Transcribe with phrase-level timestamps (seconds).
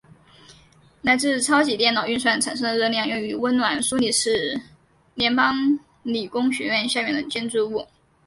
[1.03, 4.59] 来自超级电脑运算产生的热量用于温暖苏黎世
[5.13, 5.55] 联邦
[6.01, 7.85] 理工学院校园的建筑物。